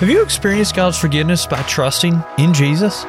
Have 0.00 0.10
you 0.10 0.22
experienced 0.22 0.74
God's 0.74 0.98
forgiveness 0.98 1.46
by 1.46 1.62
trusting 1.62 2.20
in 2.36 2.52
Jesus? 2.52 3.04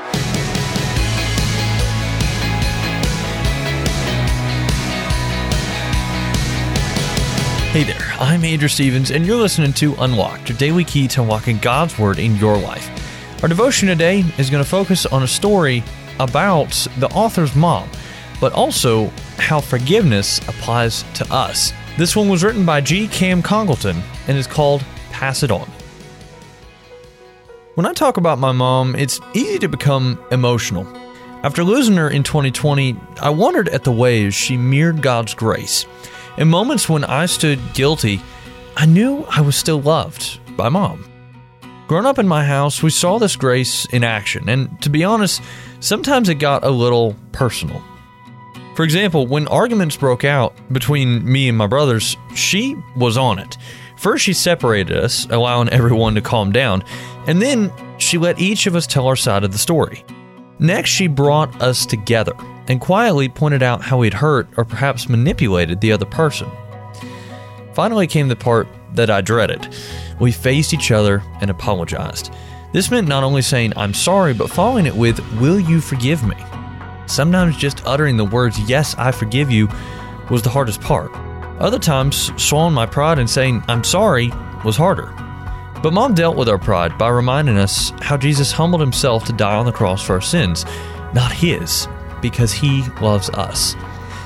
Hey 7.71 7.83
there, 7.83 8.13
I'm 8.19 8.45
Andrew 8.45 8.67
Stevens, 8.67 9.09
and 9.09 9.25
you're 9.25 9.35
listening 9.35 9.73
to 9.73 9.95
Unlocked, 9.95 10.47
your 10.47 10.59
daily 10.59 10.83
key 10.83 11.07
to 11.07 11.23
unlocking 11.23 11.57
God's 11.57 11.97
Word 11.97 12.19
in 12.19 12.35
your 12.35 12.55
life. 12.55 12.87
Our 13.41 13.49
devotion 13.49 13.87
today 13.87 14.23
is 14.37 14.51
going 14.51 14.63
to 14.63 14.69
focus 14.69 15.07
on 15.07 15.23
a 15.23 15.27
story 15.27 15.83
about 16.19 16.69
the 16.99 17.09
author's 17.15 17.55
mom, 17.55 17.89
but 18.39 18.53
also 18.53 19.07
how 19.37 19.59
forgiveness 19.59 20.37
applies 20.47 21.03
to 21.15 21.25
us. 21.33 21.73
This 21.97 22.15
one 22.15 22.29
was 22.29 22.43
written 22.43 22.63
by 22.63 22.79
G. 22.79 23.07
Cam 23.07 23.41
Congleton 23.41 24.03
and 24.27 24.37
is 24.37 24.45
called 24.45 24.85
Pass 25.09 25.41
It 25.41 25.49
On. 25.49 25.67
When 27.75 27.85
I 27.85 27.91
talk 27.91 28.15
about 28.15 28.39
my 28.39 28.53
mom, 28.53 28.95
it's 28.95 29.19
easy 29.33 29.59
to 29.59 29.67
become 29.67 30.17
emotional. 30.31 30.87
After 31.43 31.61
losing 31.61 31.97
her 31.97 32.09
in 32.09 32.23
2020, 32.23 32.95
I 33.19 33.29
wondered 33.29 33.67
at 33.67 33.83
the 33.83 33.91
ways 33.91 34.33
she 34.33 34.55
mirrored 34.55 35.01
God's 35.01 35.33
grace. 35.33 35.85
In 36.37 36.47
moments 36.47 36.87
when 36.87 37.03
I 37.03 37.25
stood 37.25 37.59
guilty, 37.73 38.21
I 38.77 38.85
knew 38.85 39.25
I 39.29 39.41
was 39.41 39.57
still 39.57 39.81
loved 39.81 40.39
by 40.55 40.69
mom. 40.69 41.03
Growing 41.89 42.05
up 42.05 42.17
in 42.17 42.29
my 42.29 42.45
house, 42.45 42.81
we 42.81 42.91
saw 42.91 43.19
this 43.19 43.35
grace 43.35 43.83
in 43.87 44.05
action, 44.05 44.47
and 44.47 44.81
to 44.81 44.89
be 44.89 45.03
honest, 45.03 45.41
sometimes 45.81 46.29
it 46.29 46.35
got 46.35 46.63
a 46.63 46.69
little 46.69 47.13
personal. 47.33 47.83
For 48.77 48.83
example, 48.85 49.27
when 49.27 49.49
arguments 49.49 49.97
broke 49.97 50.23
out 50.23 50.55
between 50.71 51.29
me 51.29 51.49
and 51.49 51.57
my 51.57 51.67
brothers, 51.67 52.15
she 52.35 52.81
was 52.95 53.17
on 53.17 53.37
it. 53.37 53.57
First, 53.97 54.25
she 54.25 54.33
separated 54.33 54.97
us, 54.97 55.25
allowing 55.29 55.69
everyone 55.69 56.15
to 56.15 56.21
calm 56.21 56.51
down, 56.51 56.83
and 57.27 57.41
then 57.41 57.71
she 57.97 58.17
let 58.17 58.39
each 58.39 58.67
of 58.67 58.75
us 58.75 58.87
tell 58.87 59.07
our 59.07 59.15
side 59.15 59.43
of 59.43 59.51
the 59.51 59.57
story. 59.57 60.03
Next, 60.59 60.89
she 60.89 61.07
brought 61.07 61.61
us 61.61 61.85
together 61.85 62.33
and 62.67 62.81
quietly 62.81 63.29
pointed 63.29 63.63
out 63.63 63.81
how 63.81 63.97
we'd 63.99 64.13
hurt 64.13 64.47
or 64.57 64.65
perhaps 64.65 65.09
manipulated 65.09 65.81
the 65.81 65.91
other 65.91 66.05
person. 66.05 66.49
Finally 67.73 68.07
came 68.07 68.27
the 68.27 68.35
part 68.35 68.67
that 68.93 69.09
I 69.09 69.21
dreaded. 69.21 69.73
We 70.19 70.31
faced 70.31 70.73
each 70.73 70.91
other 70.91 71.21
and 71.41 71.49
apologized. 71.49 72.33
This 72.73 72.89
meant 72.89 73.07
not 73.07 73.23
only 73.23 73.41
saying, 73.41 73.73
I'm 73.75 73.93
sorry, 73.93 74.33
but 74.33 74.49
following 74.49 74.85
it 74.85 74.95
with, 74.95 75.19
Will 75.39 75.59
you 75.59 75.81
forgive 75.81 76.25
me? 76.25 76.35
Sometimes 77.05 77.57
just 77.57 77.85
uttering 77.85 78.17
the 78.17 78.25
words, 78.25 78.57
Yes, 78.69 78.95
I 78.97 79.11
forgive 79.11 79.51
you, 79.51 79.69
was 80.29 80.41
the 80.41 80.49
hardest 80.49 80.81
part. 80.81 81.11
Other 81.59 81.79
times, 81.79 82.31
swallowing 82.41 82.73
my 82.73 82.85
pride 82.85 83.19
and 83.19 83.29
saying, 83.29 83.63
I'm 83.67 83.83
sorry, 83.83 84.31
was 84.63 84.75
harder. 84.75 85.13
But 85.81 85.93
mom 85.93 86.13
dealt 86.13 86.35
with 86.35 86.49
our 86.49 86.57
pride 86.57 86.97
by 86.97 87.09
reminding 87.09 87.57
us 87.57 87.91
how 88.01 88.17
Jesus 88.17 88.51
humbled 88.51 88.81
himself 88.81 89.25
to 89.25 89.33
die 89.33 89.55
on 89.55 89.65
the 89.65 89.71
cross 89.71 90.01
for 90.01 90.13
our 90.13 90.21
sins, 90.21 90.65
not 91.13 91.31
his 91.31 91.87
because 92.21 92.51
he 92.51 92.83
loves 93.01 93.29
us. 93.29 93.75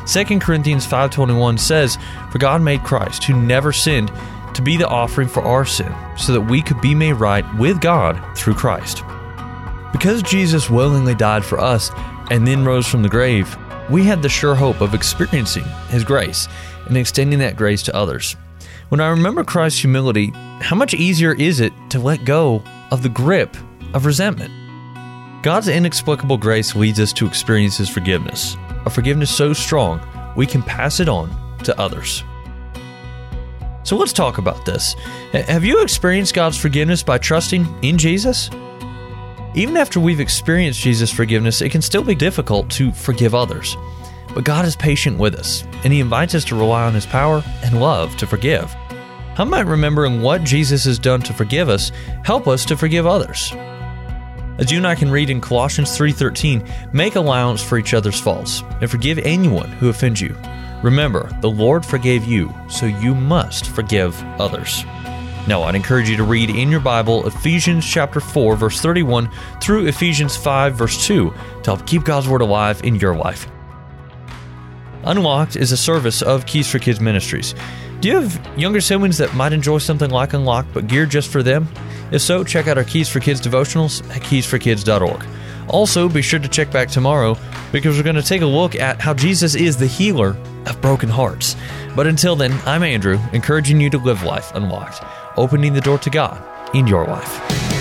2 0.06 0.40
Corinthians 0.40 0.86
5:21 0.86 1.58
says, 1.58 1.98
"For 2.32 2.38
God 2.38 2.62
made 2.62 2.84
Christ, 2.84 3.26
who 3.26 3.34
never 3.34 3.72
sinned, 3.74 4.12
to 4.54 4.62
be 4.62 4.78
the 4.78 4.88
offering 4.88 5.28
for 5.28 5.44
our 5.44 5.66
sin, 5.66 5.94
so 6.16 6.34
that 6.34 6.42
we 6.42 6.62
could 6.62 6.82
be 6.82 6.96
made 6.96 7.14
right 7.14 7.46
with 7.56 7.82
God 7.82 8.20
through 8.36 8.56
Christ." 8.56 9.04
Because 9.92 10.24
Jesus 10.24 10.70
willingly 10.70 11.14
died 11.14 11.44
for 11.44 11.60
us 11.60 11.92
and 12.32 12.48
then 12.48 12.64
rose 12.66 12.88
from 12.88 13.04
the 13.04 13.10
grave, 13.10 13.58
we 13.90 14.04
had 14.04 14.22
the 14.22 14.30
sure 14.30 14.56
hope 14.56 14.82
of 14.82 14.94
experiencing 14.94 15.66
his 15.90 16.04
grace 16.04 16.48
and 16.86 16.98
extending 16.98 17.40
that 17.40 17.56
grace 17.56 17.84
to 17.84 17.96
others. 17.96 18.36
When 18.90 19.02
I 19.02 19.10
remember 19.10 19.44
Christ's 19.44 19.82
humility, 19.82 20.32
how 20.62 20.76
much 20.76 20.94
easier 20.94 21.34
is 21.34 21.60
it 21.60 21.74
to 21.90 22.00
let 22.00 22.26
go 22.26 22.64
of 22.92 23.04
the 23.04 23.10
grip 23.10 23.56
of 23.94 24.06
resentment? 24.06 24.52
God's 25.44 25.68
inexplicable 25.68 26.38
grace 26.38 26.76
leads 26.76 27.00
us 27.00 27.14
to 27.14 27.26
experience 27.26 27.78
His 27.78 27.90
forgiveness, 27.90 28.58
a 28.86 28.90
forgiveness 28.90 29.36
so 29.36 29.54
strong 29.54 30.02
we 30.36 30.46
can 30.46 30.62
pass 30.62 31.00
it 31.00 31.08
on 31.08 31.30
to 31.64 31.80
others. 31.80 32.24
So 33.84 33.96
let's 33.96 34.14
talk 34.14 34.38
about 34.38 34.66
this. 34.66 34.94
Have 35.32 35.64
you 35.64 35.82
experienced 35.82 36.34
God's 36.34 36.58
forgiveness 36.58 37.02
by 37.02 37.18
trusting 37.18 37.66
in 37.82 37.98
Jesus? 37.98 38.50
Even 39.56 39.78
after 39.78 40.00
we've 40.00 40.20
experienced 40.20 40.80
Jesus' 40.80 41.12
forgiveness, 41.12 41.62
it 41.62 41.72
can 41.72 41.82
still 41.82 42.04
be 42.04 42.14
difficult 42.14 42.70
to 42.72 42.92
forgive 42.92 43.34
others. 43.34 43.76
But 44.36 44.44
God 44.44 44.64
is 44.64 44.76
patient 44.76 45.18
with 45.18 45.34
us, 45.36 45.64
and 45.84 45.92
He 45.92 46.00
invites 46.00 46.36
us 46.36 46.46
to 46.46 46.56
rely 46.56 46.84
on 46.84 46.94
His 46.94 47.08
power 47.08 47.44
and 47.64 47.82
love 47.82 48.16
to 48.18 48.28
forgive. 48.28 48.72
How 49.36 49.46
might 49.46 49.66
remembering 49.66 50.22
what 50.22 50.44
Jesus 50.44 50.84
has 50.86 51.00
done 51.00 51.22
to 51.22 51.34
forgive 51.34 51.68
us 51.68 51.92
help 52.24 52.48
us 52.48 52.64
to 52.66 52.78
forgive 52.78 53.08
others? 53.08 53.52
As 54.60 54.70
you 54.70 54.78
and 54.78 54.86
I 54.86 54.94
can 54.94 55.10
read 55.10 55.30
in 55.30 55.42
Colossians 55.42 55.98
3:13, 55.98 56.64
make 56.94 57.16
allowance 57.16 57.64
for 57.64 57.78
each 57.78 57.94
other's 57.94 58.20
faults 58.20 58.62
and 58.82 58.92
forgive 58.92 59.18
anyone 59.20 59.72
who 59.72 59.90
offends 59.90 60.22
you. 60.22 60.36
Remember, 60.84 61.30
the 61.42 61.50
Lord 61.50 61.86
forgave 61.86 62.26
you, 62.26 62.54
so 62.68 62.86
you 62.86 63.16
must 63.16 63.68
forgive 63.68 64.22
others. 64.38 64.86
Now, 65.50 65.64
I'd 65.64 65.74
encourage 65.74 66.08
you 66.08 66.16
to 66.18 66.24
read 66.24 66.52
in 66.52 66.70
your 66.70 66.80
Bible 66.80 67.26
Ephesians 67.26 67.84
chapter 67.84 68.20
4 68.20 68.56
verse 68.56 68.80
31 68.82 69.32
through 69.60 69.88
Ephesians 69.88 70.38
5 70.38 70.76
verse 70.76 71.08
2 71.08 71.32
to 71.32 71.36
help 71.66 71.88
keep 71.88 72.04
God's 72.04 72.30
word 72.30 72.42
alive 72.42 72.84
in 72.84 72.94
your 72.94 73.16
life. 73.16 73.48
Unlocked 75.06 75.56
is 75.56 75.72
a 75.72 75.78
service 75.78 76.22
of 76.22 76.46
Keys 76.46 76.70
for 76.70 76.78
Kids 76.78 77.00
Ministries. 77.00 77.56
Do 78.00 78.10
you 78.10 78.18
have 78.18 78.60
younger 78.60 78.80
siblings 78.80 79.18
that 79.18 79.34
might 79.34 79.52
enjoy 79.52 79.80
something 79.80 80.12
like 80.12 80.34
Unlocked 80.34 80.72
but 80.72 80.86
geared 80.86 81.10
just 81.10 81.32
for 81.32 81.42
them? 81.42 81.68
If 82.12 82.22
so, 82.22 82.44
check 82.44 82.68
out 82.68 82.78
our 82.78 82.84
Keys 82.84 83.10
for 83.10 83.20
Kids 83.20 83.42
devotionals 83.42 84.08
at 84.16 84.22
keysforkids.org. 84.22 85.26
Also, 85.70 86.10
be 86.10 86.22
sure 86.22 86.40
to 86.40 86.48
check 86.48 86.72
back 86.72 86.90
tomorrow 86.90 87.38
because 87.72 87.98
we're 87.98 88.04
going 88.04 88.16
to 88.16 88.22
take 88.22 88.42
a 88.42 88.46
look 88.46 88.76
at 88.76 89.00
how 89.00 89.14
Jesus 89.14 89.56
is 89.56 89.78
the 89.78 89.88
healer 89.88 90.36
of 90.66 90.82
broken 90.82 91.10
hearts. 91.10 91.56
But 91.96 92.08
until 92.08 92.36
then, 92.36 92.54
I'm 92.66 92.84
Andrew, 92.84 93.20
encouraging 93.34 93.80
you 93.80 93.90
to 93.92 93.98
live 93.98 94.24
life 94.24 94.54
unlocked, 94.56 95.04
opening 95.38 95.74
the 95.74 95.82
door 95.82 95.98
to 96.00 96.10
God 96.10 96.44
in 96.76 96.88
your 96.88 97.06
life. 97.06 97.79